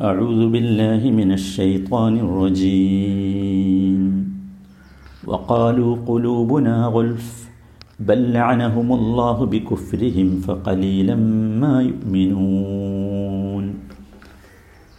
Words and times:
أعوذ 0.00 0.41
بالله 0.49 1.01
من 1.11 1.29
الشيطان 1.33 2.13
الرجيم 2.19 4.01
وقالوا 5.23 5.93
قلوبنا 6.07 6.75
غلف 6.87 7.27
بل 8.01 8.19
لعنهم 8.31 8.87
الله 8.93 9.37
بكفرهم 9.45 10.29
فقليلا 10.41 11.15
ما 11.61 11.75
يؤمنون 11.83 13.65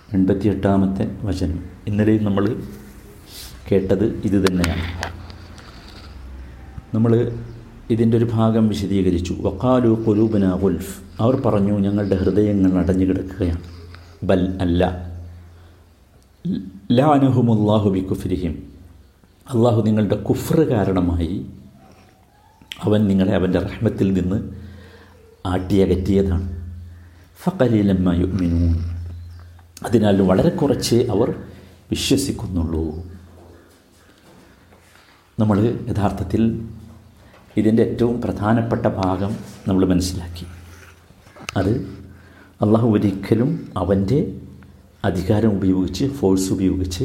എൺപത്തിയെട്ടാമത്തെ 0.08 1.04
വചനം 1.24 1.58
ഇന്നലെ 1.86 2.14
നമ്മൾ 2.20 2.44
കേട്ടത് 3.68 4.06
ഇത് 4.24 4.38
തന്നെയാണ് 4.44 4.86
നമ്മൾ 6.94 7.12
ഇതിൻ്റെ 7.90 8.16
ഒരു 8.16 8.26
ഭാഗം 8.34 8.64
വിശദീകരിച്ചു 8.68 9.34
വക്കാലു 9.42 9.92
കൊലൂബന 10.04 10.46
ഗുൽഫ് 10.62 10.92
അവർ 11.20 11.36
പറഞ്ഞു 11.46 11.76
ഞങ്ങളുടെ 11.86 12.18
ഹൃദയങ്ങൾ 12.22 12.72
അടഞ്ഞു 12.82 13.06
കിടക്കുകയാണ് 13.08 13.64
ബൽ 14.22 14.58
അല്ല. 14.60 15.12
ലാനഹുമുല്ലാഹു 16.92 17.90
ബി 17.90 18.00
കുഫ്രിഹിം 18.00 18.72
അള്ളാഹു 19.54 19.82
നിങ്ങളുടെ 19.82 20.22
കുഫ്ർ 20.22 20.60
കാരണമായി 20.60 21.46
അവൻ 22.82 23.06
നിങ്ങളെ 23.06 23.34
അവന്റെ 23.34 23.58
റഹ്മത്തിൽ 23.58 24.12
നിന്ന് 24.12 24.52
ആട്ടിയകറ്റിയതാണ്. 25.46 26.62
ഫക്കലീലമ്മ 27.42 28.12
യുമിനൂൻ 28.12 28.78
അതിനാൽ 29.86 30.22
വളരെ 30.22 30.48
കുറച്ച് 30.48 30.96
അവർ 30.96 31.34
വിശ്വസിക്കുന്നുള്ളൂ. 31.90 33.06
നമ്മൾ 35.38 35.78
യഥാർത്ഥത്തിൽ 35.88 36.68
ഇതിന്റെ 37.56 37.82
ഏറ്റവും 37.82 38.20
പ്രധാനപ്പെട്ട 38.20 38.86
ഭാഗം 38.86 39.36
നമ്മൾ 39.68 39.86
മനസ്സിലാക്കി. 39.86 40.46
അത് 41.56 42.01
അള്ളാഹു 42.62 42.88
ഒരിക്കലും 42.88 43.68
അവന്റെ 43.76 44.34
അധികാരം 45.04 45.52
ഉപയോഗിച്ച് 45.52 46.04
ഫോഴ്സ് 46.04 46.52
ഉപയോഗിച്ച് 46.52 47.04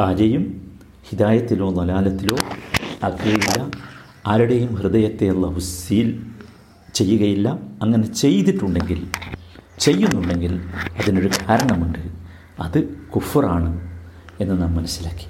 ആരെയും 0.00 0.70
ഹിദായത്തിലോ 1.04 1.74
നലാലത്തിലോ 1.74 2.36
ആക്കുകയില്ല 3.04 3.70
ആരുടെയും 4.26 4.74
ഹൃദയത്തെ 4.74 5.30
അള്ളാഹു 5.30 5.58
സീൽ 5.58 6.22
ചെയ്യുകയില്ല. 6.94 7.58
അങ്ങനെ 7.82 8.14
ചെയ്തിട്ടുണ്ടെങ്കിൽ 8.14 9.06
ചെയ്യുന്നുണ്ടെങ്കിൽ 9.78 10.60
അതിനൊരു 11.02 11.30
കാരണമുണ്ട്. 11.48 11.98
അത് 12.60 12.84
കുഫറാണ് 13.14 13.80
എന്ന് 14.40 14.62
നാം 14.62 14.74
മനസ്സിലാക്കി. 14.74 15.24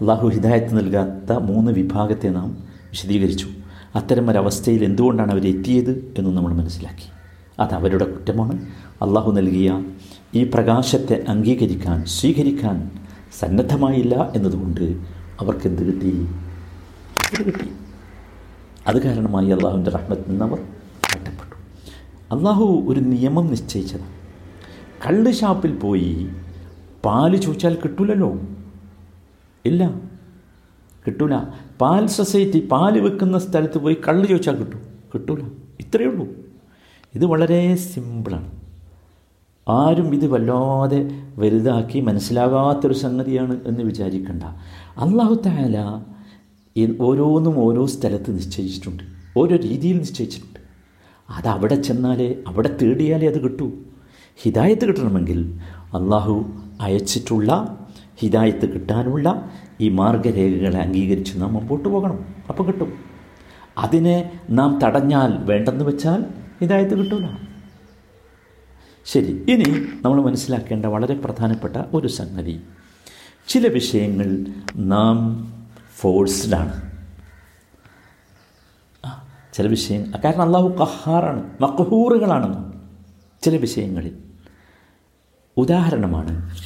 അള്ളാഹു 0.00 0.28
ഹിദായത്ത് 0.28 0.76
നൽകാത്ത 0.76 1.32
മൂന്ന് 1.32 1.72
വിഭാഗത്തെ 1.72 2.28
നാം 2.28 2.56
വിശദീകരിച്ചു. 2.70 3.46
അത്തരം 3.94 4.30
ഒരവസ്ഥയിൽ 4.30 4.84
എന്തുകൊണ്ടാണ് 4.84 5.32
അവരെത്തിയത് 5.32 6.14
എന്ന് 6.18 6.30
നമ്മൾ 6.30 6.54
മനസ്സിലാക്കി. 6.54 7.21
അത് 7.60 7.74
അവരുടെ 7.74 8.04
കുറ്റമാണ്. 8.04 8.66
അള്ളാഹു 9.02 9.32
നൽകിയ 9.32 9.84
ഈ 10.34 10.44
പ്രകാശത്തെ 10.44 11.24
അംഗീകരിക്കാൻ 11.28 12.04
സ്വീകരിക്കാൻ 12.04 12.90
സന്നദ്ധമായില്ല 13.38 14.32
എന്നതുകൊണ്ട് 14.36 14.82
അവർക്ക് 15.40 15.66
എന്ത് 15.66 15.82
കിട്ടി? 15.82 16.28
കിട്ടി. 17.44 17.68
അത് 18.86 19.02
കാരണമായി 19.02 19.50
അള്ളാഹുവിന്റെ 19.50 19.90
റഹ്മത്തിൽ 19.90 20.30
നിന്ന് 20.30 20.44
അവർ 20.44 20.58
മാറ്റപ്പെട്ടു. 20.58 21.54
അള്ളാഹു 22.34 22.84
ഒരു 22.88 23.00
നിയമം 23.00 23.46
നിശ്ചയിച്ചതാണ് 23.46 24.10
കള്ള് 25.06 25.32
ഷാപ്പിൽ 25.32 25.76
പോയി 25.76 26.28
പാൽ 27.04 27.36
ചോദിച്ചാൽ 27.36 27.74
കിട്ടൂലല്ലോ? 27.74 28.40
ഇല്ല. 29.64 30.00
കിട്ടൂല. 31.06 31.36
പാൽ 31.80 32.06
സൊസൈറ്റി 32.06 32.68
പാൽ 32.72 33.00
വെക്കുന്ന 33.00 33.38
സ്ഥലത്ത് 33.38 33.78
പോയി 33.78 33.96
കള്ള് 34.08 34.28
ചോദിച്ചാൽ 34.28 34.56
കിട്ടും. 34.56 34.80
കിട്ടൂല. 35.14 35.40
ഇത്രയേ 35.80 36.08
ഉള്ളൂ. 36.08 36.41
ഇത് 37.14 37.26
വളരെ 37.26 37.76
സിമ്പിളാണ്. 37.76 38.50
ആരും 39.68 40.14
ഇത് 40.14 40.26
വല്ലാതെ 40.26 41.10
വലുതാക്കി 41.36 42.00
മനസ്സിലാകാത്തൊരു 42.00 42.92
സംഗതിയാണ് 42.92 43.60
എന്ന് 43.66 43.80
വിചാരിക്കണ്ട. 43.80 44.42
അള്ളാഹു 44.98 45.34
താല 45.34 46.02
ഓരോന്നും 47.00 47.58
ഓരോ 47.58 47.86
സ്ഥലത്ത് 47.86 48.36
നിശ്ചയിച്ചിട്ടുണ്ട്. 48.36 49.02
ഓരോ 49.36 49.56
രീതിയിൽ 49.56 49.98
നിശ്ചയിച്ചിട്ടുണ്ട്. 49.98 50.60
അത് 51.32 51.48
അവിടെ 51.48 51.74
ചെന്നാലേ 51.74 52.34
അവിടെ 52.46 52.76
തേടിയാലേ 52.82 53.28
അത് 53.28 53.42
കിട്ടൂ. 53.42 53.70
ഹിദായത്ത് 54.36 54.84
കിട്ടണമെങ്കിൽ 54.84 55.58
അള്ളാഹു 55.80 56.46
അയച്ചിട്ടുള്ള 56.80 57.78
ഹിദായത്ത് 58.16 58.74
കിട്ടാനുള്ള 58.74 59.50
ഈ 59.80 59.88
മാർഗരേഖകളെ 59.88 60.78
അംഗീകരിച്ച് 60.78 61.40
നാം 61.40 61.54
മുമ്പോട്ട് 61.54 61.88
പോകണം. 61.88 62.24
അപ്പോൾ 62.48 62.66
കിട്ടും. 62.66 62.92
അതിനെ 63.78 64.32
നാം 64.50 64.78
തടഞ്ഞാൽ 64.84 65.44
വേണ്ടെന്ന് 65.44 65.84
വെച്ചാൽ 65.84 66.41
ഹിദായത്ത് 66.60 66.98
കിട്ടൂല 66.98 67.28
ശരി. 69.04 69.44
ഇനി 69.48 69.86
നമ്മൾ 70.02 70.22
മനസ്സിലാക്കേണ്ട 70.22 70.86
വളരെ 70.86 71.14
പ്രധാനപ്പെട്ട 71.14 71.76
ഒരു 71.94 72.08
സംഗതി. 72.08 72.60
ചില 73.48 73.68
വിഷയങ്ങൾ 73.68 74.46
നാം 74.76 75.52
ഫോഴ്സ്ഡാണ് 75.96 76.92
ചില 79.54 79.66
വിഷയങ്ങൾ 79.66 80.18
കാരണം 80.24 80.42
അള്ളാഹു 80.42 80.68
കഹാറാണ് 80.68 81.50
മക്കഹൂറുകളാണ് 81.60 82.72
ചില 83.42 83.56
വിഷയങ്ങളിൽ. 83.56 84.18
ഉദാഹരണമാണ് 85.56 86.56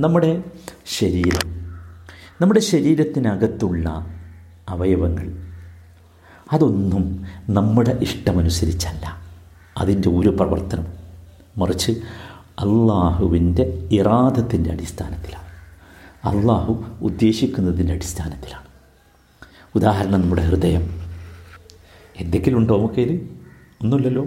നമ്മുടെ 0.00 0.44
ശരീരം. 0.86 1.54
നമ്മുടെ 2.40 2.60
ശരീരത്തിനകത്തുള്ള 2.60 4.06
അവയവങ്ങൾ. 4.68 5.32
അതൊന്നും 6.52 7.24
നമ്മുടെ 7.50 7.90
ഇഷ്ടമനുസരിച്ചല്ല. 7.90 9.23
അതിന്റെ 9.76 10.08
ഒരു 10.08 10.28
പ്രവർത്തനം 10.28 10.86
മറിച്ച് 11.58 11.92
അള്ളാഹുവിന്റെ 12.58 13.88
ഇറാദത്തിന്റെ 13.92 14.70
അടിസ്ഥാനത്തിലാണ്. 14.70 15.44
അള്ളാഹു 16.26 16.84
ഉദ്ദേശിക്കുന്നതിന്റെ 17.00 17.92
അടിസ്ഥാനത്തിലാണ്. 17.92 18.66
ഉദാഹരണം 19.74 20.20
നമ്മുടെ 20.20 20.42
ഹൃദയം. 20.42 21.00
എന്തെങ്കിലും 22.16 22.56
ഉണ്ടോ 22.56 22.78
നമുക്കതിൽ 22.78 23.28
ഒന്നുമില്ലല്ലോ. 23.82 24.24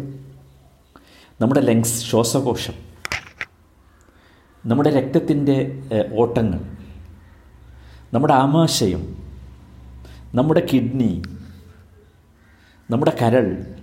നമ്മുടെ 1.41 1.59
ലങ്സ് 1.59 2.03
ശ്വാസകോശം 2.03 2.73
നമ്മുടെ 4.65 4.89
രക്തത്തിന്റെ 4.89 5.83
ഓട്ടങ്ങൾ 6.15 6.59
നമ്മുടെ 8.13 8.33
ആമാശയം 8.33 9.15
നമ്മുടെ 10.35 10.67
കിഡ്നി 10.73 11.21
നമ്മുടെ 12.89 13.17
കരൾ 13.21 13.76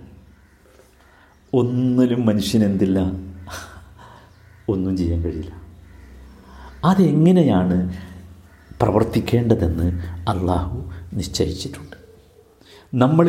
ഒന്നിലും 1.59 2.25
മനുഷ്യനെന്തില്ല? 2.25 2.99
ഒന്നും 4.69 4.97
ചെയ്യാൻ 4.97 5.21
കഴിയില്ല. 5.21 5.51
അതെങ്ങനെയാണ് 6.83 7.77
പ്രവർത്തിക്കേണ്ടതെന്ന് 8.81 9.87
അള്ളാഹു 10.29 10.77
നിശ്ചയിച്ചിട്ടുണ്ട്. 11.13 11.97
നമ്മൾ 12.93 13.27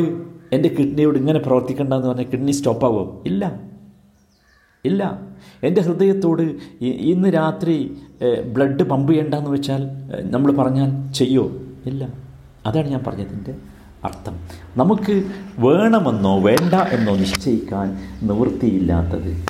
എന്റെ 0.53 0.69
കിഡ്നിയോട് 0.69 1.19
ഇങ്ങനെ 1.19 1.39
പ്രവർത്തിക്കേണ്ടതെന്ന് 1.39 2.09
പറഞ്ഞാൽ 2.09 2.27
കിഡ്നി 2.27 2.51
സ്റ്റോപ്പാകും 2.51 3.23
ഇല്ല. 3.27 3.61
ഇല്ല. 4.85 5.03
എന്റെ 5.63 5.81
ഹൃദയത്തോട് 5.81 6.43
ഇന്ന് 6.85 7.29
രാത്രി 7.29 7.77
ബ്ലഡ് 8.55 8.83
പമ്പ് 8.83 9.13
ചെയ്യണ്ടെന്ന് 9.13 9.51
വെച്ചാൽ 9.51 9.83
നമ്മൾ 10.31 10.53
പറഞ്ഞാൽ 10.53 11.13
ചെയ്യോ? 11.13 11.45
ഇല്ല. 11.87 12.09
അതാണ് 12.67 12.89
ഞാൻ 12.89 13.03
പറഞ്ഞതിന്റെ 13.07 13.55
അർത്ഥം. 14.07 14.35
നമുക്ക് 14.77 15.15
വേണമെന്നോ 15.59 16.41
വേണ്ട 16.41 16.75
എന്നോ 16.75 17.17
നിശ്ചയിക്കാൻ 17.17 17.89
നിവൃത്തിയില്ലാത്തത് 18.23 19.45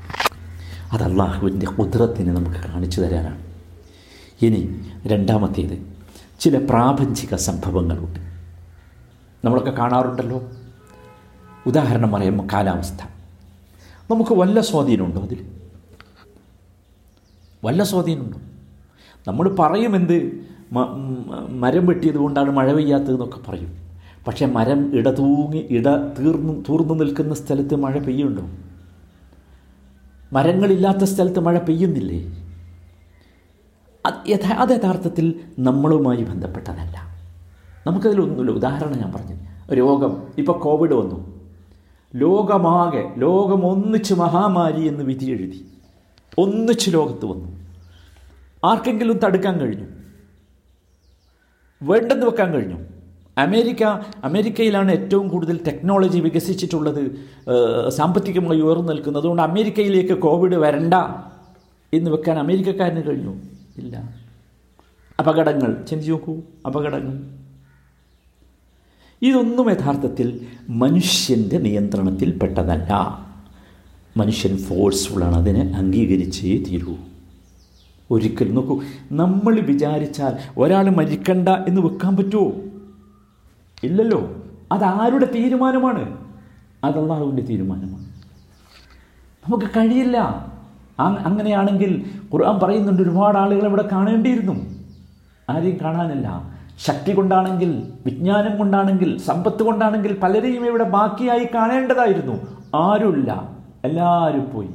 അത് 0.92 1.02
അള്ളാഹുവിന്റെ 1.02 1.66
കുതിരത്തിന് 1.66 2.36
നമുക്ക് 2.36 2.56
കാണിച്ചു 2.56 3.00
തരാനാണ്. 3.00 3.42
ഇനി 4.42 4.80
രണ്ടാമത്തേത് 5.06 5.76
ചില 6.40 6.66
പ്രാപഞ്ചിക 6.70 7.34
സംഭവങ്ങളുണ്ട്. 7.34 8.20
നമ്മളൊക്കെ 9.44 9.70
കാണാറുണ്ടല്ലോ. 9.70 10.42
ഉദാഹരണം 11.66 12.12
പറയുമ്പോൾ 12.12 12.48
കാലാവസ്ഥ. 12.52 13.02
നമുക്ക് 14.10 14.32
വല്ല 14.32 14.60
സ്വാധീനമുണ്ടോ 14.60 15.22
അതിൽ? 15.22 15.40
വല്ല 17.64 17.82
സ്വാധീനമുണ്ടോ? 17.82 18.38
നമ്മൾ 19.28 19.56
പറയുമെന്ത് 19.58 20.16
മരം 21.48 21.86
വെട്ടിയത് 21.86 22.14
കൊണ്ടാണ് 22.14 22.50
മഴ 22.50 22.72
പെയ്യാത്തതെന്നൊക്കെ 22.72 23.50
പറയും. 23.50 23.85
പക്ഷേ 24.26 24.46
മരം 24.46 24.96
ഇട 24.96 25.10
തൂങ്ങി 25.10 25.66
ഇട 25.70 25.88
തീർന്നു 26.18 26.64
തൂർന്നു 26.68 26.94
നിൽക്കുന്ന 26.94 27.34
സ്ഥലത്ത് 27.34 27.74
മഴ 27.74 27.98
പെയ്യുണ്ടോ? 27.98 28.42
മരങ്ങളില്ലാത്ത 30.32 31.04
സ്ഥലത്ത് 31.04 31.40
മഴ 31.40 31.58
പെയ്യുന്നില്ലേ? 31.58 32.46
അത് 34.06 34.28
യഥാർത്ഥത്തിൽ 34.28 35.40
നമ്മളുമായി 35.58 36.24
ബന്ധപ്പെട്ടതല്ല. 36.24 37.16
നമുക്കതിലൊന്നുമില്ല 37.86 38.50
ഉദാഹരണം 38.50 38.98
ഞാൻ 38.98 39.12
പറഞ്ഞു 39.12 39.36
രോഗം. 39.74 40.22
ഇപ്പോൾ 40.38 40.60
കോവിഡ് 40.60 40.94
വന്നു. 40.94 41.40
ലോകമാകെ 42.14 43.14
ലോകം 43.16 43.66
ഒന്നിച്ച് 43.66 44.14
മഹാമാരി 44.14 44.88
എന്ന് 44.88 45.04
വിധി 45.04 45.24
എഴുതി. 45.24 45.66
ഒന്നിച്ച് 46.38 46.90
ലോകത്ത് 46.94 47.24
വന്നു. 47.24 47.56
ആർക്കെങ്കിലും 48.64 49.18
തടുക്കാൻ 49.18 49.60
കഴിഞ്ഞു? 49.60 49.86
വേണ്ടെന്ന് 51.82 52.26
വെക്കാൻ 52.26 52.52
കഴിഞ്ഞു? 52.52 52.95
അമേരിക്ക 53.38 53.82
അമേരിക്കയിലാണ് 54.24 54.92
ഏറ്റവും 54.92 55.28
കൂടുതൽ 55.28 55.60
ടെക്നോളജി 55.66 56.18
വികസിച്ചിട്ടുള്ളത് 56.18 57.16
സാമ്പത്തികമായി 57.88 58.60
ഉയർന്നു 58.60 58.92
നിൽക്കുന്നത്. 58.92 59.20
അതുകൊണ്ട് 59.20 59.42
അമേരിക്കയിലേക്ക് 59.42 60.12
കോവിഡ് 60.12 60.56
വരണ്ട 60.56 60.94
എന്ന് 61.92 62.10
വെക്കാൻ 62.10 62.38
അമേരിക്കക്കാരന് 62.38 63.02
കഴിഞ്ഞു. 63.08 63.36
ഇല്ല. 63.78 64.14
അപകടങ്ങൾ. 65.20 65.84
ചിന്തിച്ചു 65.88 66.12
നോക്കൂ. 66.12 66.40
അപകടങ്ങൾ. 66.66 67.20
ഇതൊന്നും 69.22 69.70
യഥാർത്ഥത്തിൽ 69.70 70.40
മനുഷ്യന്റെ 70.68 71.58
നിയന്ത്രണത്തിൽ 71.58 72.38
പെട്ടതല്ല 72.38 73.26
മനുഷ്യൻ 74.16 74.58
ഫോഴ്സ്ഫുള്ളാണ് 74.58 75.36
അതിനെ 75.36 75.74
അംഗീകരിച്ചേ 75.76 76.56
തീരൂ. 76.56 76.96
ഒരിക്കൽ 78.10 78.52
നോക്കൂ. 78.52 78.82
നമ്മൾ 79.12 79.60
വിചാരിച്ചാൽ 79.60 80.32
ഒരാൾ 80.58 80.90
മരിക്കണ്ട 80.90 81.48
എന്ന് 81.48 81.80
വെക്കാൻ 81.80 82.16
പറ്റുമോ? 82.16 82.52
ഇല്ലല്ലോ. 83.84 84.32
അതാരുടെ 84.72 85.26
തീരുമാനമാണ്? 85.34 86.18
അത് 86.84 86.98
അള്ളാഹുവിന്റെ 86.98 87.42
തീരുമാനമാണ്. 87.42 88.04
നമുക്ക് 89.46 89.64
കഴിയില്ല. 89.64 90.46
അങ്ങനെയാണെങ്കിൽ 90.98 92.10
ഖുർആൻ 92.34 92.58
പറയുന്നുണ്ട് 92.58 93.02
ഒരുപാട് 93.02 93.38
ആളുകൾ 93.38 93.66
ഇവിടെ 93.66 93.88
കാണേണ്ടിയിരുന്നു. 93.92 94.84
ആരെയും 95.50 95.78
കാണാനില്ല. 95.82 96.56
ശക്തി 96.78 97.12
കൊണ്ടാണെങ്കിൽ 97.12 97.92
വിജ്ഞാനം 98.06 98.58
കൊണ്ടാണെങ്കിൽ 98.58 99.18
സമ്പത്ത് 99.18 99.62
കൊണ്ടാണെങ്കിൽ 99.62 100.18
പലരെയും 100.22 100.66
ഇവിടെ 100.66 100.84
ബാക്കിയായി 100.84 101.48
കാണേണ്ടതായിരുന്നു. 101.54 102.46
ആരുമില്ല. 102.74 103.48
എല്ലാവരും 103.84 104.50
പോയി. 104.54 104.68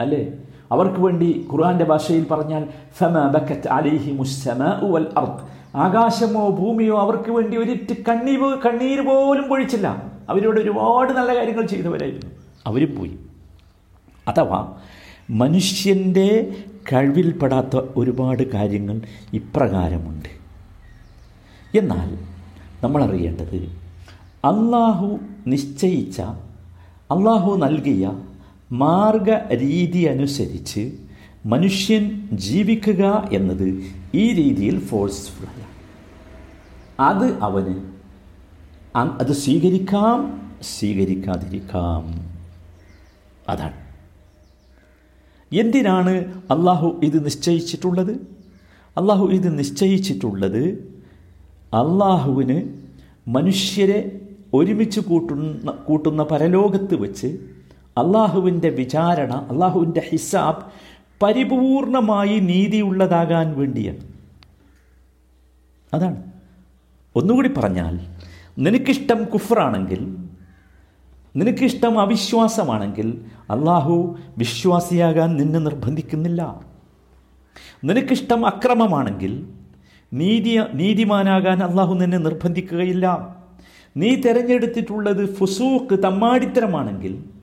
അല്ലേ? 0.00 0.26
അവർക്ക് 0.72 1.00
വേണ്ടി 1.00 1.48
ഖുർആന്റെ 1.52 1.84
ഭാഷയിൽ 1.84 2.26
പറഞ്ഞാൽ 2.30 2.68
ഫമ 2.94 3.28
ബക്കറ്റ് 3.28 3.68
അലിഹി 3.68 4.12
മുസ്സമ 4.12 4.64
വൽ 4.82 5.06
അർദ്. 5.18 5.53
ആകാശമോ 5.74 6.50
ഭൂമിയോ 6.50 6.98
അവർക്ക് 6.98 7.30
വേണ്ടി 7.30 7.56
ഒരിറ്റ് 7.56 8.04
കണ്ണീർ 8.08 8.60
കണ്ണീര് 8.66 9.00
പോലും 9.00 9.48
പൊഴിച്ചില്ല. 9.48 10.12
അവരോട് 10.28 10.60
ഒരുപാട് 10.60 11.12
നല്ല 11.12 11.36
കാര്യങ്ങൾ 11.36 11.66
ചെയ്തവരായിരുന്നു. 11.66 12.30
അവരും 12.66 12.96
പോയി. 12.98 13.18
അഥവാ 14.28 14.72
മനുഷ്യന്റെ 15.30 16.56
കഴിവിൽപ്പെടാത്ത 16.92 17.80
ഒരുപാട് 17.96 18.42
കാര്യങ്ങൾ 18.42 19.00
ഇപ്രകാരമുണ്ട്. 19.32 20.28
എന്നാൽ 21.78 22.18
നമ്മളറിയേണ്ടത് 22.82 23.84
അള്ളാഹു 24.44 25.18
നിശ്ചയിച്ച 25.46 26.20
അള്ളാഹു 27.10 27.56
നൽകിയ 27.56 28.12
മാർഗ 28.72 29.30
രീതി 29.54 29.98
അനുസരിച്ച് 29.98 30.92
മനുഷ്യൻ 31.46 32.28
ജീവിക്കുക 32.32 33.28
എന്നത് 33.32 33.82
ഈ 34.14 34.32
രീതിയിൽ 34.32 34.78
ഫോഴ്സ്ഫുള്ളല്ല 34.78 35.66
അത് 37.00 37.38
അവന് 37.42 37.94
അത് 38.96 39.32
സ്വീകരിക്കാം 39.32 40.40
സ്വീകരിക്കാതിരിക്കാം. 40.62 42.30
അതാണ്. 43.48 43.72
എന്തിനാണ് 45.54 46.10
അള്ളാഹു 46.50 47.00
ഇത് 47.02 47.24
നിശ്ചയിച്ചിട്ടുള്ളത്? 47.24 48.12
അള്ളാഹു 48.96 49.26
ഇത് 49.26 49.58
നിശ്ചയിച്ചിട്ടുള്ളത് 49.58 50.94
അള്ളാഹുവിന് 51.74 52.84
മനുഷ്യരെ 53.28 54.20
ഒരുമിച്ച് 54.54 55.00
കൂട്ടുന്ന 55.00 55.70
കൂട്ടുന്ന 55.70 56.22
പരലോകത്ത് 56.22 56.94
വെച്ച് 56.94 57.26
അള്ളാഹുവിന്റെ 57.98 58.68
വിചാരണ 58.68 59.32
അള്ളാഹുവിന്റെ 59.50 60.08
ഹിസാബ് 60.12 60.62
പരിപൂർണമായി 61.22 62.38
നീതിയുള്ളതാകാൻ 62.38 63.58
വേണ്ടിയാണ്. 63.58 63.98
അതാണ്. 65.94 66.22
ഒന്നുകൂടി 67.16 67.48
പറഞ്ഞാൽ 67.48 68.00
നിനക്കിഷ്ടം 68.58 69.24
കുഫറാണെങ്കിൽ 69.24 70.16
നിനക്കിഷ്ടം 71.36 72.00
അവിശ്വാസമാണെങ്കിൽ 72.00 73.20
അള്ളാഹു 73.50 74.18
വിശ്വാസിയാകാൻ 74.38 75.36
നിന്നെ 75.36 75.58
നിർബന്ധിക്കുന്നില്ല. 75.58 76.60
നിനക്കിഷ്ടം 77.84 78.46
അക്രമമാണെങ്കിൽ 78.46 79.46
നീതി 80.12 80.60
നീതിമാനാകാൻ 80.74 81.62
അള്ളാഹു 81.62 81.94
നിന്നെ 81.94 82.18
നിർബന്ധിക്കുകയില്ല. 82.18 83.36
നീ 83.96 84.14
തിരഞ്ഞെടുത്തിട്ടുള്ളത് 84.14 85.34
ഫുസൂക്ക് 85.34 86.02
തമ്മാടിത്തരമാണെങ്കിൽ 86.02 87.33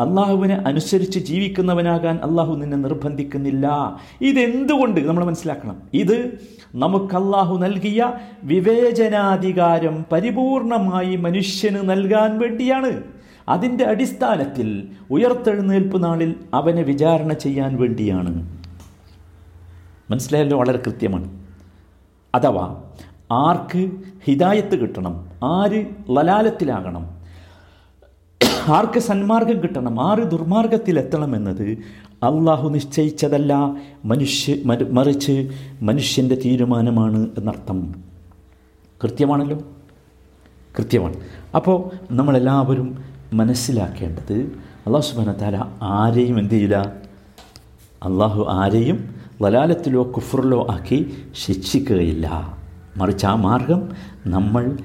അള്ളാഹുവിനെ 0.00 0.54
അനുസരിച്ച് 0.54 1.18
ജീവിക്കുന്നവനാകാൻ 1.18 2.16
അള്ളാഹു 2.16 2.54
നിന്നെ 2.54 2.76
നിർബന്ധിക്കുന്നില്ല. 2.76 3.96
ഇതെന്തുകൊണ്ട്? 4.20 5.00
നമ്മൾ 5.00 5.24
മനസ്സിലാക്കണം. 5.24 5.76
ഇത് 5.94 6.38
നമുക്ക് 6.74 7.14
അള്ളാഹു 7.14 7.58
നൽകിയ 7.58 8.12
വിവേചനാധികാരം 8.42 10.04
പരിപൂർണമായി 10.12 11.16
മനുഷ്യന് 11.16 11.90
നൽകാൻ 11.90 12.38
വേണ്ടിയാണ്. 12.38 13.02
അതിന്റെ 13.48 13.84
അടിസ്ഥാനത്തിൽ 13.84 14.88
ഉയർത്തെഴുന്നേൽപ്പ് 15.10 16.04
നാളിൽ 16.04 16.34
അവനെ 16.54 16.82
വിചാരണ 16.82 17.32
ചെയ്യാൻ 17.32 17.76
വേണ്ടിയാണ്. 17.76 18.58
മനസ്സിലായല്ലോ? 20.10 20.58
വളരെ 20.58 20.82
കൃത്യമാണ്. 20.86 21.40
അഥവാ 22.34 22.82
ആർക്ക് 23.32 23.90
ഹിദായത്ത് 24.24 24.80
കിട്ടണം 24.80 25.28
ആര് 25.44 25.84
ലലാലത്തിലാകണം 26.10 27.19
ആർക്ക് 28.70 28.98
സന്മാർഗം 28.98 29.62
കിട്ടണം 29.62 30.00
ആര് 30.00 30.22
എന്നത് 31.34 31.78
അള്ളാഹു 32.22 32.68
നിശ്ചയിച്ചതല്ല 32.68 33.76
മനുഷ്യ 34.04 34.56
മറിച്ച് 34.90 35.50
മനുഷ്യന്റെ 35.82 36.34
തീരുമാനമാണ് 36.34 37.26
എന്നർത്ഥം. 37.38 37.94
കൃത്യമാണല്ലോ? 39.04 39.58
കൃത്യമാണ്. 40.78 41.14
അപ്പോൾ 41.56 41.90
നമ്മളെല്ലാവരും 42.10 43.04
മനസ്സിലാക്കേണ്ടത് 43.32 44.32
അള്ളാഹു 44.86 45.12
സുബാനത്താല 45.12 45.56
ആരെയും 45.82 46.38
എന്ത് 46.38 46.54
ചെയ്യില്ല? 46.54 46.92
അള്ളാഹു 48.02 48.46
ആരെയും 48.48 49.14
വലാലത്തിലോ 49.42 50.12
കുഫറിലോ 50.16 50.66
ആക്കി 50.70 51.24
ശിക്ഷിക്കുകയില്ല. 51.46 52.56
മറിച്ച് 52.96 53.26
ആ 53.26 53.34
മാർഗം 53.34 53.88
നമ്മൾ 54.26 54.76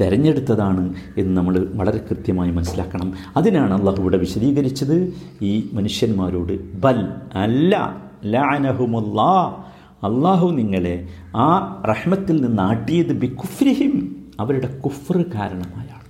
തിരഞ്ഞെടുത്തതാണ് 0.00 0.94
എന്ന് 1.18 1.36
നമ്മൾ 1.36 1.68
വളരെ 1.74 1.98
കൃത്യമായി 1.98 2.50
മനസ്സിലാക്കണം. 2.50 3.14
അതിനാണ് 3.36 3.74
അള്ളാഹു 3.74 4.00
ഇവിടെ 4.00 4.16
വിശദീകരിച്ചത് 4.16 5.14
ഈ 5.42 5.70
മനുഷ്യന്മാരോട് 5.72 6.72
ബൽ 6.72 7.08
അല്ല 7.34 8.02
ലാനഹുമുല്ലാ 8.24 9.64
അള്ളാഹു 10.02 10.50
നിങ്ങളെ 10.50 11.08
ആ 11.36 11.82
റഹ്മത്തിൽ 11.88 12.40
നിന്ന് 12.40 12.62
ആട്ടിയത് 12.62 13.12
ബി 13.12 13.26
കുഫ്രിഹിം 13.26 14.24
അവരുടെ 14.40 14.78
കുഫർ 14.78 15.22
കാരണമായാണ്. 15.22 16.04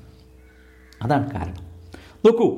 അതാണ് 1.02 1.30
കാരണം. 1.30 1.64
നോക്കൂ 2.24 2.56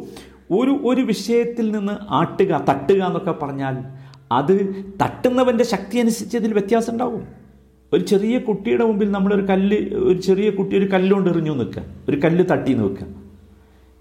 ഒരു 0.51 0.71
ഒരു 0.85 1.01
വിഷയത്തിൽ 1.01 1.71
നിന്ന് 1.71 1.93
ആട്ടുക 2.11 2.65
തട്ടുക 2.69 3.03
എന്നൊക്കെ 3.03 3.33
പറഞ്ഞാൽ 3.33 3.85
അത് 4.33 4.85
തട്ടുന്നവന്റെ 5.03 5.65
ശക്തി 5.65 5.99
അനുസരിച്ച് 5.99 6.37
അതിൽ 6.37 6.53
വ്യത്യാസം 6.53 6.93
ഉണ്ടാവും. 6.93 7.46
ഒരു 7.93 8.05
ചെറിയ 8.05 8.39
കുട്ടിയുടെ 8.39 8.85
മുമ്പിൽ 8.85 9.11
നമ്മളൊരു 9.11 9.43
കല്ല് 9.43 9.77
ഒരു 9.95 10.21
ചെറിയ 10.21 10.51
കുട്ടി 10.51 10.79
ഒരു 10.79 10.85
കല്ലുകൊണ്ട് 10.85 11.31
എറിഞ്ഞു 11.31 11.53
നിൽക്കുക. 11.53 11.83
ഒരു 12.09 12.17
കല്ല് 12.17 12.45
തട്ടി 12.51 12.75
നിൽക്കുക 12.75 13.07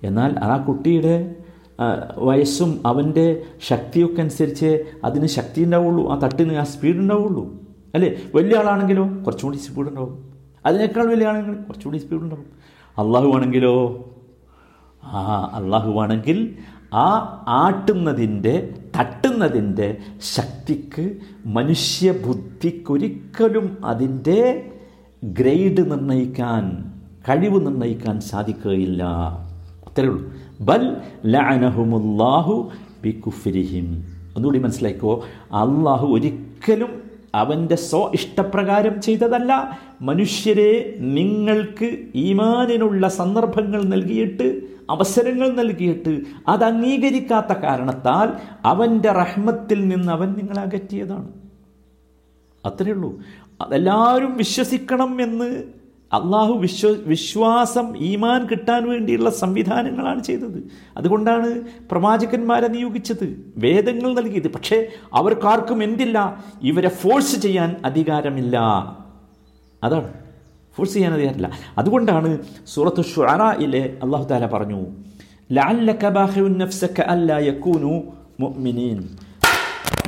എന്നാൽ 0.04 0.40
ആ 0.40 0.66
കുട്ടിയുടെ 0.66 1.36
വയസ്സും 2.18 2.82
അവന്റെ 2.86 3.42
ശക്തിയൊക്കെ 3.68 4.22
അനുസരിച്ച് 4.22 4.84
അതിന് 5.04 5.26
ശക്തി 5.26 5.64
ഉണ്ടാവുള്ളൂ. 5.64 6.10
ആ 6.10 6.20
തട്ടിന് 6.20 6.54
ആ 6.54 6.64
സ്പീഡ് 6.64 6.96
ഉണ്ടാവുള്ളൂ. 6.96 7.54
അല്ലേ? 7.96 8.22
വലിയ 8.36 8.58
ആളാണെങ്കിലോ 8.58 9.10
കുറച്ചുകൂടി 9.26 9.58
സ്പീഡ് 9.58 9.88
ഉണ്ടാവും. 9.88 10.34
അതിനേക്കാൾ 10.66 11.06
വലിയ 11.06 11.28
ആണെങ്കിൽ 11.28 11.54
കുറച്ചുകൂടി 11.54 11.98
സ്പീഡ് 11.98 12.22
ഉണ്ടാവും. 12.22 12.46
അള്ളാഹു 12.98 13.28
ആണെങ്കിലോ 13.28 14.06
ആ 15.04 15.52
അള്ളാഹു 15.54 16.00
ആണെങ്കിൽ 16.00 16.56
ആ 16.94 17.08
ആട്ടുന്നതിന്റെ 17.48 18.74
തട്ടുന്നതിന്റെ 18.96 19.98
ശക്തിക്ക് 20.36 21.06
മനുഷ്യ 21.46 22.12
ബുദ്ധിക്കൊരിക്കലും 22.12 23.78
അതിന്റെ 23.84 24.72
ഗ്രേഡ് 25.24 25.92
നിർണയിക്കാൻ 25.92 26.94
കഴിവ് 27.30 27.66
നിർണയിക്കാൻ 27.66 28.22
സാധിക്കുകയില്ല. 28.22 29.04
അത്രേ 29.88 30.08
ഉള്ളൂ. 30.08 30.34
ബൽ 30.62 30.84
ലഅനഹുമുല്ലാഹു 31.26 32.70
ബി 33.04 33.12
കുഫിരിഹിം 33.12 33.88
ഒന്നുകൂടി 34.36 34.60
മനസ്സിലാക്കോ 34.60 35.24
അള്ളാഹു 35.54 36.08
ഒരിക്കലും 36.08 37.02
അവന്റെ 37.36 37.76
സ്വ 37.76 38.10
ഇഷ്ടപ്രകാരം 38.14 39.02
ചെയ്തതല്ല. 39.02 39.80
മനുഷ്യരെ 40.02 40.98
നിങ്ങൾക്ക് 41.00 41.88
ഈമാനിനുള്ള 42.16 43.08
സന്ദർഭങ്ങൾ 43.08 43.84
നൽകിയിട്ട് 43.84 44.48
അവസരങ്ങൾ 44.90 45.50
നൽകിയിട്ട് 45.50 46.22
അത് 46.48 46.64
അംഗീകരിക്കാത്ത 46.64 47.54
കാരണത്താൽ 47.54 48.30
അവന്റെ 48.66 49.12
റഹ്മത്തിൽ 49.12 49.88
നിന്ന് 49.88 50.12
അവൻ 50.12 50.34
നിങ്ങളെ 50.34 50.62
അകറ്റിയതാണ്. 50.62 51.28
അത്രയേ 52.66 52.94
ഉള്ളൂ. 52.94 53.20
അതെല്ലാവരും 53.62 54.38
വിശ്വസിക്കണം 54.38 55.22
എന്ന് 55.22 55.64
അള്ളാഹു 56.14 56.54
വിശ്വ 56.54 56.90
വിശ്വാസം 56.90 57.98
ഈമാൻ 57.98 58.46
കിട്ടാൻ 58.46 58.90
വേണ്ടിയുള്ള 58.90 59.30
സംവിധാനങ്ങളാണ് 59.30 60.24
ചെയ്തത്. 60.24 60.68
അതുകൊണ്ടാണ് 60.98 61.62
പ്രവാചകന്മാരെ 61.92 62.68
നിയോഗിച്ചത്. 62.68 63.54
വേദങ്ങൾ 63.58 64.14
നൽകിയത്. 64.14 64.54
പക്ഷേ 64.54 64.88
അവർക്കാർക്കും 65.14 65.84
എന്തില്ല? 65.84 66.44
ഇവരെ 66.64 66.90
ഫോഴ്സ് 66.90 67.40
ചെയ്യാൻ 67.40 67.76
അധികാരമില്ല. 67.86 68.60
അതാണ്. 69.84 70.25
ഫോഴ്സ് 70.76 70.94
ചെയ്യാൻ 70.94 71.14
അധികാരമില്ല 71.14 71.50
അതുകൊണ്ടാണ് 71.78 72.30
സൂറത്ത് 72.66 73.04
ഷുറായിലെ 73.04 73.84
അള്ളാഹു 74.04 74.26
താല 74.26 74.46
പറഞ്ഞു 74.48 74.80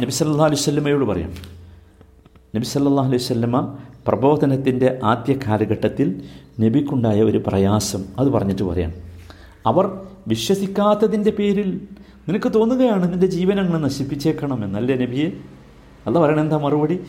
നബി 0.02 0.14
അലൈഹി 0.46 0.62
പറയാം 1.06 1.32
നബി 2.56 2.68
സല്ലാ 2.68 3.04
അലൈഹി 3.04 3.24
സ്വല്ലമ 3.24 3.58
പ്രബോധനത്തിന്റെ 4.08 5.00
ആദ്യ 5.04 5.34
കാലഘട്ടത്തിൽ 5.48 6.08
നബിക്കുണ്ടായ 6.60 7.22
ഒരു 7.22 7.38
പ്രയാസം. 7.48 8.02
അത് 8.20 8.30
പറഞ്ഞിട്ട് 8.30 8.64
പറയാം 8.64 8.92
അവർ 9.66 9.86
വിശ്വസിക്കാത്തതിന്റെ 10.28 11.32
പേരിൽ 11.32 11.70
നിനക്ക് 12.28 12.54
തോന്നുകയാണ് 12.54 13.14
നിന്റെ 13.14 13.28
ജീവനങ്ങൾ 13.28 13.80
നശിപ്പിച്ചേക്കണം 13.80 14.60
എന്നല്ലേ 14.66 14.96
നബിയെ 14.96 15.28
അല്ല 16.08 16.20
പറയണ 16.20 16.40
എന്താ 16.40 16.58
മറുപടി? 16.58 17.00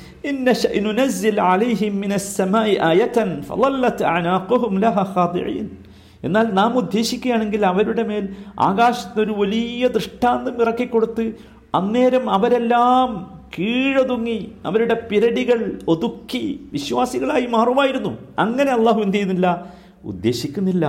എന്നാൽ 6.25 6.47
നാം 6.47 6.76
ഉദ്ദേശിക്കുകയാണെങ്കിൽ 6.76 7.67
അവരുടെ 7.67 8.02
മേൽ 8.02 8.28
ആകാശത്തൊരു 8.61 9.33
വലിയ 9.33 9.88
ദൃഷ്ടാന്തം 9.88 10.62
ഇറക്കിക്കൊടുത്ത് 10.62 11.35
അന്നേരം 11.75 12.31
അവരെല്ലാം 12.31 13.38
കീഴൊതുങ്ങി 13.59 14.52
അവരുടെ 14.64 14.95
പിരടികൾ 15.11 15.78
ഒതുക്കി 15.88 16.69
വിശ്വാസികളായി 16.73 17.47
മാറുമായിരുന്നു. 17.47 18.19
അങ്ങനെ 18.38 18.73
അള്ളാഹു 18.73 19.00
എന്ത് 19.00 19.14
ചെയ്യുന്നില്ല? 19.14 19.73
ഉദ്ദേശിക്കുന്നില്ല. 20.05 20.87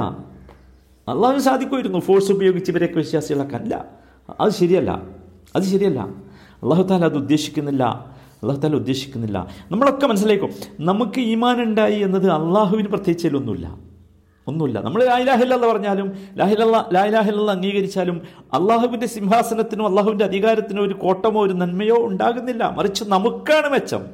അള്ളാഹു 1.08 1.39
സാധിക്കുമായിരുന്നു. 1.39 2.00
ഫോഴ്സ് 2.00 2.32
ഉപയോഗിച്ച് 2.32 2.72
ഇവരെയൊക്കെ 2.72 2.98
വിശ്വാസികളാക്കാനല്ല 2.98 3.86
അത് 4.39 4.51
ശരിയല്ല. 4.51 5.01
അത് 5.56 5.63
ശരിയല്ല. 5.63 6.29
അള്ളാഹു 6.63 6.84
താല 6.84 7.06
അത് 7.06 7.18
ഉദ്ദേശിക്കുന്നില്ല. 7.18 7.84
അള്ളാഹു 8.44 8.60
താല 8.60 8.75
ഉദ്ദേശിക്കുന്നില്ല. 8.75 9.48
നമ്മളൊക്കെ 9.72 10.08
മനസ്സിലാക്കും 10.08 10.50
നമുക്ക് 10.80 11.20
ഈമാൻ 11.20 11.62
ഉണ്ടായി 11.62 12.00
എന്നത് 12.00 12.30
അള്ളാഹുവിന് 12.30 12.88
പ്രത്യേകിച്ചാലും 12.88 13.38
ഒന്നുമില്ല. 14.48 14.80
നമ്മൾ 14.80 15.04
ലാഹിലാഹില്ല 15.04 15.72
പറഞ്ഞാലും 15.72 16.13
ലാഹിലല്ല 16.36 16.89
ലാഹിലാഹില്ല 16.94 17.51
അംഗീകരിച്ചാലും 17.51 18.22
അള്ളാഹുവിന്റെ 18.38 19.08
സിംഹാസനത്തിനും 19.08 19.88
അള്ളാഹുവിന്റെ 19.88 20.25
അധികാരത്തിനോ 20.25 20.84
ഒരു 20.84 20.94
കോട്ടമോ 20.94 21.46
ഒരു 21.46 21.54
നന്മയോ 21.54 22.08
ഉണ്ടാകുന്നില്ല. 22.08 22.75
മറിച്ച് 22.78 23.04
നമുക്കാണ് 23.04 23.70
മെച്ചം. 23.70 24.06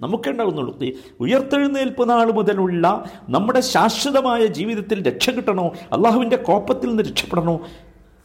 നമുക്കേ 0.00 0.30
ഉണ്ടാകുന്നുള്ളൂ. 0.30 0.78
ഉയർത്തെഴുന്നേൽപ്പ് 1.20 2.10
നാൾ 2.10 2.32
മുതലുള്ള 2.32 3.04
നമ്മുടെ 3.28 3.60
ശാശ്വതമായ 3.60 4.46
ജീവിതത്തിൽ 4.46 5.02
രക്ഷ 5.02 5.30
കിട്ടണോ? 5.30 5.72
അള്ളാഹുവിന്റെ 5.92 6.36
കോപ്പത്തിൽ 6.36 6.88
നിന്ന് 6.88 7.02
രക്ഷപ്പെടണോ? 7.02 7.60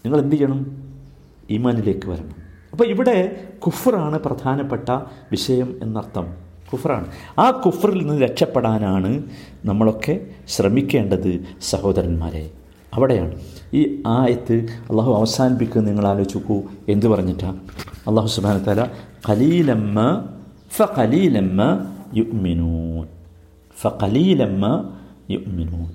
നിങ്ങൾ 0.05 0.19
എന്ത് 0.19 0.35
ചെയ്യണം? 0.35 0.65
ഈമാനിലേക്ക് 1.49 2.09
വരണം. 2.09 2.40
അപ്പോൾ 2.71 2.83
ഇവിടെ 2.83 3.47
കുഫറാണ് 3.59 4.19
പ്രധാനപ്പെട്ട 4.19 4.89
വിഷയം 5.31 5.79
എന്നർത്ഥം. 5.83 6.27
കുഫറാണ്. 6.71 7.05
ആ 7.39 7.51
കുഫറിൽ 7.51 8.07
നിന്ന് 8.07 8.21
രക്ഷപ്പെടാനാണ് 8.21 9.23
നമ്മളൊക്കെ 9.65 10.19
ശ്രമിക്കേണ്ടത് 10.47 11.45
സഹോദരന്മാരെ. 11.61 12.51
അവിടെയാണ്. 12.93 13.39
ഈ 13.73 14.03
ആയത്ത് 14.07 14.53
അള്ളാഹു 14.89 15.13
അവസാനിപ്പിക്കുന്നത് 15.13 15.97
നിങ്ങൾ 15.97 16.07
ആലോചിക്കൂ 16.07 16.61
എന്ത് 16.89 17.07
പറഞ്ഞിട്ടാ? 17.07 17.49
അള്ളാഹു 18.07 18.27
സുബാനത്തല 18.27 18.87
ഖലീലമ്മ 19.29 20.27
ഫ 20.75 20.81
ഖലീലമ്മ 20.97 21.85
യുഗ്മിനൂൻ 22.15 23.07
ഫ 23.81 23.87
ഖലീലമ്മ 23.87 24.89
യുഗ്മിനൂൻ 25.29 25.91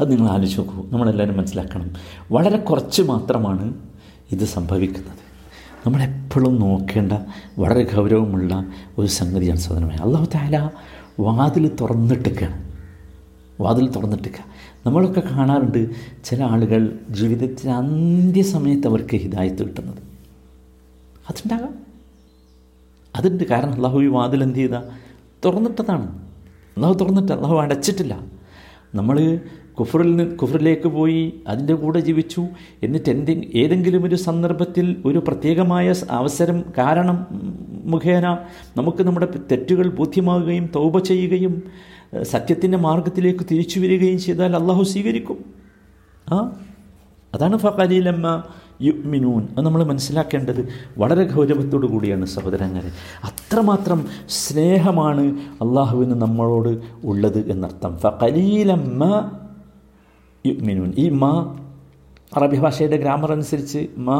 അത് 0.00 0.10
നിങ്ങൾ 0.10 0.30
ആലോചിച്ച് 0.30 0.60
നോക്കൂ 0.60 0.88
നമ്മളെല്ലാവരും 0.90 1.36
മനസ്സിലാക്കണം. 1.36 1.90
വളരെ 2.32 2.56
കുറച്ച് 2.56 3.02
മാത്രമാണ് 3.02 3.87
ഇത് 4.32 4.44
സംഭവിക്കുന്നത്. 4.44 5.28
നമ്മളെപ്പോഴും 5.86 6.60
നോക്കേണ്ട 6.60 7.12
വളരെ 7.58 7.96
ഗൗരവമുള്ള 7.96 8.66
ഒരു 8.98 9.06
സംഗതിയാണ് 9.06 9.58
സാധനമായി 9.58 9.98
അള്ളാഹു 9.98 10.26
താല 10.34 10.70
വാതിൽ 11.20 11.76
തുറന്നിട്ടൊക്കെയാണ് 11.80 12.68
വാതിൽ 13.60 13.90
തുറന്നിട്ടൊക്കെ 13.90 14.38
നമ്മളൊക്കെ 14.86 15.20
കാണാറുണ്ട് 15.20 15.90
ചില 16.24 16.44
ആളുകൾ 16.44 16.98
ജീവിതത്തിൽ 17.10 17.70
അന്ത്യസമയത്ത് 17.70 18.86
അവർക്ക് 18.86 19.16
ഹിതായത്ത് 19.16 19.68
കിട്ടുന്നത്. 19.68 19.98
അതുണ്ടാകാം. 21.28 21.74
അതുണ്ട് 23.16 23.44
കാരണം 23.44 23.72
അള്ളാഹു 23.72 24.00
ഈ 24.00 24.06
വാതിൽ 24.06 24.42
എന്ത് 24.42 24.58
ചെയ്താൽ 24.58 24.82
തുറന്നിട്ടതാണ്. 25.44 26.18
അള്ളാഹു 26.76 26.94
തുറന്നിട്ട് 26.94 27.32
അള്ളാഹു 27.32 27.56
അടച്ചിട്ടില്ല. 27.56 28.20
നമ്മൾ 28.94 29.40
കുഫറിൽ 29.80 30.16
നിന്ന് 30.16 30.36
കുഫറിലേക്ക് 30.36 30.88
പോയി 30.88 31.34
അതിന്റെ 31.48 31.74
കൂടെ 31.74 32.00
ജീവിച്ചു. 32.00 32.46
എന്നിട്ട് 32.82 33.10
എന്തെ 33.10 33.32
ഏതെങ്കിലും 33.54 34.04
ഒരു 34.04 34.14
സന്ദർഭത്തിൽ 34.14 35.02
ഒരു 35.06 35.18
പ്രത്യേകമായ 35.18 35.94
അവസരം 36.10 36.64
കാരണം 36.78 37.26
മുഖേന 37.84 38.38
നമുക്ക് 38.76 39.02
നമ്മുടെ 39.02 39.28
തെറ്റുകൾ 39.52 39.90
ബോധ്യമാകുകയും 39.90 40.70
തൗപ 40.76 40.98
ചെയ്യുകയും 40.98 41.62
സത്യത്തിന്റെ 42.22 42.78
മാർഗത്തിലേക്ക് 42.78 43.44
തിരിച്ചു 43.50 43.80
വരികയും 43.80 44.18
ചെയ്താൽ 44.18 44.56
അള്ളാഹു 44.56 44.82
സ്വീകരിക്കും. 44.82 45.44
ആ? 46.32 46.50
അതാണ് 47.34 47.56
ഫഖലീലമ്മ 47.56 48.42
യുമിനൂൻ 48.82 49.48
അത് 49.58 49.64
നമ്മൾ 49.64 49.84
മനസ്സിലാക്കേണ്ടത് 49.84 50.68
വളരെ 50.98 51.24
ഗൗരവത്തോടു 51.24 51.86
കൂടിയാണ് 51.86 52.26
സഹോദരങ്ങളെ. 52.26 52.88
അത്രമാത്രം 53.24 54.06
സ്നേഹമാണ് 54.28 55.20
അള്ളാഹുവിന് 55.38 56.14
നമ്മളോട് 56.14 56.78
ഉള്ളത് 57.04 57.50
എന്നർത്ഥം. 57.50 57.98
ഫഖലീലമ്മ 57.98 59.30
യുഗ്മിനൂൻ 60.46 60.92
ഈ 60.98 61.08
മാ 61.08 61.56
അറബി 62.36 62.58
ഭാഷയുടെ 62.58 62.96
ഗ്രാമർ 62.96 63.32
അനുസരിച്ച് 63.32 63.86
മ 63.98 64.10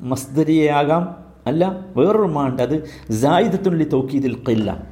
മസ്ദരിയാകാം 0.00 1.16
അല്ല 1.46 1.86
വേറൊരു 1.96 2.28
മാ 2.32 2.46
ഉണ്ട്. 2.48 2.62
അത് 2.62 2.76
ജായിദത്തുള്ളി 3.10 3.84
തോക്കീതിൽ 3.84 4.34
കില്ല 4.48 4.86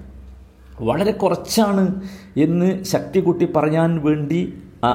വളരെ 0.80 1.12
കുറച്ചാണ് 1.12 2.02
എന്ന് 2.36 2.84
ശക്തി 2.84 3.20
കൂട്ടി 3.20 3.44
പറയാൻ 3.56 4.04
വേണ്ടി 4.04 4.54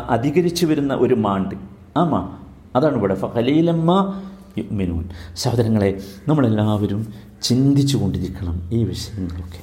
അധികരിച്ചു 0.09 0.65
വരുന്ന 0.65 0.93
ഒരു 0.93 1.13
മാണ്ട് 1.13 1.55
ആ 1.97 2.03
മാ. 2.03 2.37
അതാണ് 2.75 2.97
ഇവിടെ. 2.97 3.15
ഫലീലമ്മ 3.15 4.21
യുഗ്മിനൂൻ 4.57 5.09
സഹോദരങ്ങളെ 5.35 6.01
നമ്മളെല്ലാവരും 6.27 7.13
ചിന്തിച്ചു 7.43 7.97
കൊണ്ടിരിക്കണം 7.97 8.69
ഈ 8.71 8.83
വിഷയങ്ങളൊക്കെ. 8.83 9.61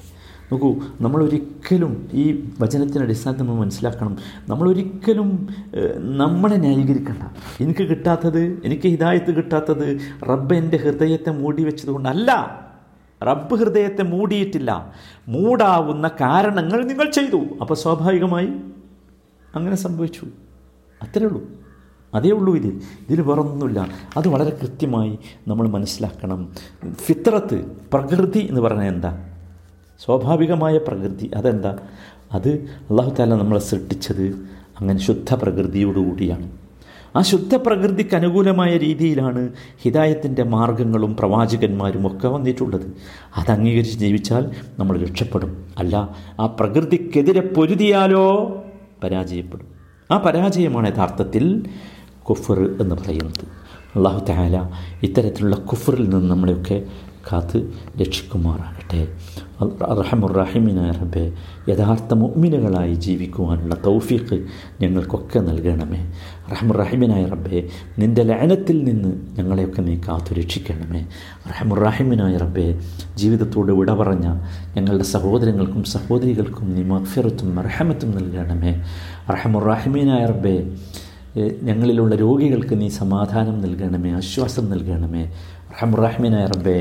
നോക്കൂ 0.53 0.77
നമ്മളൊരിക്കലും 1.01 2.09
ഈ 2.13 2.49
വചനത്തിന്റെ 2.61 3.01
അടിസ്ഥാനത്തിൽ 3.01 3.43
നമ്മൾ 3.43 3.61
മനസ്സിലാക്കണം. 3.61 4.17
നമ്മളൊരിക്കലും 4.49 5.49
നമ്മളെ 5.97 6.57
ന്യായീകരിക്കണ്ട. 6.57 7.23
എനിക്ക് 7.61 7.85
കിട്ടാത്തത് 7.85 8.63
എനിക്ക് 8.65 8.89
ഹിതായത്ത് 8.89 9.37
കിട്ടാത്തത് 9.37 10.01
റബ്ബ് 10.29 10.55
എന്റെ 10.55 10.77
ഹൃദയത്തെ 10.77 11.31
മൂടി 11.31 11.65
വെച്ചതുകൊണ്ടല്ല. 11.65 12.61
റബ്ബ് 13.23 13.55
ഹൃദയത്തെ 13.55 14.03
മൂടിയിട്ടില്ല. 14.03 14.93
മൂടാവുന്ന 15.29 16.11
കാരണങ്ങൾ 16.21 16.85
നിങ്ങൾ 16.85 17.11
ചെയ്തു. 17.11 17.41
അപ്പോൾ 17.61 17.75
സ്വാഭാവികമായി 17.75 18.49
അങ്ങനെ 19.55 19.77
സംഭവിച്ചു. 19.77 20.27
അത്രേ 21.03 21.27
ഉള്ളൂ. 21.27 21.43
അതേ 22.15 22.31
ഉള്ളൂ 22.31 22.57
ഇതിൽ. 22.57 22.81
ഇതിൽ 23.09 23.21
വേറൊന്നുമില്ല. 23.21 23.89
അത് 24.17 24.29
വളരെ 24.29 24.59
കൃത്യമായി 24.63 25.19
നമ്മൾ 25.49 25.69
മനസ്സിലാക്കണം. 25.69 26.53
ഫിത്രത്ത് 26.93 27.67
പ്രകൃതി 27.93 28.39
എന്ന് 28.39 28.61
പറഞ്ഞാൽ 28.61 28.85
എന്താ? 28.85 29.25
സ്വാഭാവികമായ 30.05 30.79
പ്രകൃതി. 30.79 31.31
അതെന്താ? 31.35 31.79
അത് 32.33 32.49
അള്ളാഹു 32.91 33.11
താല 33.11 33.35
നമ്മളെ 33.35 33.61
സൃഷ്ടിച്ചത് 33.61 34.23
അങ്ങനെ 34.81 34.99
ശുദ്ധ 35.01 35.35
പ്രകൃതിയോടുകൂടിയാണ് 35.35 36.51
ആ 37.17 37.23
ശുദ്ധ 37.23 37.57
പ്രകൃതിക്ക് 37.57 38.17
അനുകൂലമായ 38.17 38.77
രീതിയിലാണ് 38.77 39.53
ഹിതായത്തിന്റെ 39.83 40.43
മാർഗങ്ങളും 40.43 41.17
പ്രവാചകന്മാരും 41.17 42.07
ഒക്കെ 42.07 42.29
വന്നിട്ടുള്ളത്. 42.29 42.93
അത് 43.37 43.51
അംഗീകരിച്ച് 43.51 43.99
ജീവിച്ചാൽ 43.99 44.51
നമ്മൾ 44.79 44.99
രക്ഷപ്പെടും. 44.99 45.67
അല്ല 45.79 46.17
ആ 46.41 46.47
പ്രകൃതിക്കെതിരെ 46.47 47.41
പൊരുതിയാലോ 47.41 48.57
പരാജയപ്പെടും. 49.05 49.67
ആ 50.11 50.19
പരാജയമാണ് 50.19 50.95
യഥാർത്ഥത്തിൽ 50.95 51.67
കുഫർ 52.23 52.77
എന്ന് 52.81 52.95
പറയുന്നത്. 52.95 53.45
അള്ളാഹു 53.97 54.25
താല 54.29 54.69
ഇത്തരത്തിലുള്ള 55.03 55.57
കുഫറിൽ 55.57 56.09
നിന്ന് 56.09 56.31
നമ്മളെയൊക്കെ 56.31 56.83
കാത്ത് 57.33 57.73
രക്ഷിക്കുമാറാകട്ടെ. 58.01 59.09
റഹമുറാഹിമിനായ 59.61 60.91
റബ്ബെ 60.91 61.23
യഥാർത്ഥ 61.69 62.15
മുഅ്മിനുകളായി 62.15 62.95
ജീവിക്കുവാനുള്ള 63.07 63.75
തൗഫീഖ് 63.87 64.37
ഞങ്ങൾക്കൊക്കെ 64.83 65.39
നൽകണമേ. 65.49 66.01
റഹമുറാഹിമിനായ 66.53 67.25
റബ്ബെ 67.33 67.61
നിന്റെ 67.99 68.23
ലയനത്തിൽ 68.31 68.79
നിന്ന് 68.89 69.11
ഞങ്ങളെയൊക്കെ 69.39 69.83
നീ 69.89 69.95
കാത്തു 70.09 70.35
രക്ഷിക്കണമേ 70.41 71.03
റഹമുറാഹിമിനായ 71.51 72.37
റബ്ബെ 72.45 72.67
ജീവിതത്തോട് 73.23 73.73
വിട 73.73 73.91
പറഞ്ഞ 74.03 74.27
ഞങ്ങളുടെ 74.77 75.09
സഹോദരങ്ങൾക്കും 75.15 75.85
സഹോദരികൾക്കും 75.95 76.69
നീ 76.77 76.85
മഫിറത്തും 76.95 77.61
റഹമത്തും 77.69 78.11
നൽകണമേ. 78.21 78.75
റഹമുറാഹിമീനായ 79.35 80.25
റബ്ബെ 80.33 80.57
ഞങ്ങളിലുള്ള 81.63 82.15
രോഗികൾക്ക് 82.15 82.75
നീ 82.81 82.89
സമാധാനം 82.89 83.57
നൽകണമേ 83.65 84.11
ആശ്വാസം 84.21 84.65
നൽകണമേ. 84.71 85.25
റഹ്മുറഹ്മീനായ 85.77 86.45
റബ്ബെ 86.53 86.77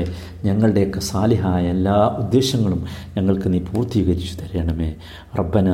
ഞങ്ങളുടെയൊക്കെ 0.46 1.00
സാലിഹായ 1.08 1.64
എല്ലാ 1.74 1.96
ഉദ്ദേശങ്ങളും 2.22 2.80
ഞങ്ങൾക്ക് 3.16 3.48
നീ 3.52 3.58
പൂർത്തീകരിച്ചു 3.68 4.34
തരണമേ. 4.40 4.88
റബ്ബന 5.38 5.68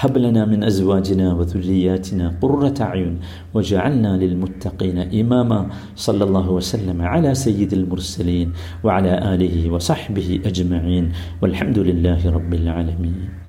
ഹബ്ലന 0.00 0.38
മിൻ 0.52 0.60
അസ്വാജിന 0.70 1.22
വതുരിയാറ്റിന 1.40 2.20
ഖുർറതഅയുൻ 2.42 3.14
വജഅൽന 3.56 4.14
ലിൽ 4.22 4.36
മുത്തഖീന 4.42 5.08
ഇമാമ 5.22 5.50
സല്ലല്ലാഹു 6.06 6.52
വസല്ലമ 6.58 7.00
അലാ 7.14 7.32
സയ്യിദിൽ 7.44 7.86
മുർസലീൻ 7.92 8.48
വഅലാ 8.86 9.16
ആലിഹി 9.32 9.62
വസഹ്ബിഹി 9.76 10.38
അജ്മഈൻ 10.50 11.06
വൽഹംദുലില്ലാഹി 11.42 12.34
റബ്ബിൽ 12.38 12.66
ആലമീൻ. 12.78 13.18